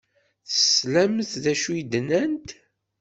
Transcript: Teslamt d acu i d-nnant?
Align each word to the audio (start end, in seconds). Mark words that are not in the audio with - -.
Teslamt 0.49 1.31
d 1.43 1.45
acu 1.51 1.69
i 1.79 1.81
d-nnant? 1.91 2.49